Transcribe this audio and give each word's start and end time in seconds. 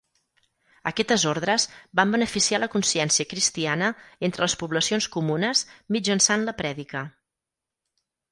Aquestes 0.91 1.25
ordres 1.31 1.65
van 1.99 2.13
beneficiar 2.15 2.59
la 2.63 2.69
consciència 2.75 3.27
cristiana 3.33 3.91
entre 4.29 4.43
les 4.45 4.57
poblacions 4.63 5.09
comunes 5.17 5.63
mitjançant 5.97 6.47
la 6.49 6.57
prèdica. 6.63 7.05